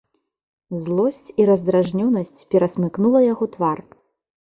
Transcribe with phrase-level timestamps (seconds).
[0.85, 3.89] Злосць і раздражненасць перасмыкнула яго твар.